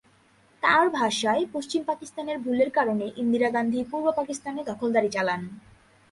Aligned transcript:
তাঁর 0.63 0.85
ভাষায় 0.91 1.43
পশ্চিম 1.53 1.81
পাকিস্তানের 1.83 2.37
ভুলের 2.39 2.69
কারণে 2.69 3.05
ইন্দিরা 3.17 3.49
গান্ধী 3.49 3.79
পূর্ব 3.83 4.05
পাকিস্তানে 4.11 4.61
দখলদারি 4.63 5.09
চালান। 5.09 5.41